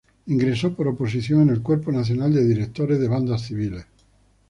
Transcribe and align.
Ingresó 0.25 0.73
por 0.75 0.87
oposición 0.87 1.43
en 1.43 1.49
el 1.51 1.61
Cuerpo 1.61 1.91
Nacional 1.91 2.33
de 2.33 2.43
Directores 2.43 2.99
de 2.99 3.07
Bandas 3.07 3.43
Civiles. 3.43 3.85